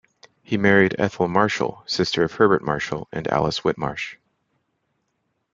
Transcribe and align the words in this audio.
He 0.41 0.57
married 0.57 0.95
Ethel 0.97 1.27
Marshall, 1.27 1.83
sister 1.85 2.23
of 2.23 2.31
Herbert 2.33 2.63
Marshall 2.63 3.07
and 3.11 3.27
Alice 3.27 3.59
Whitmarsh. 3.63 4.15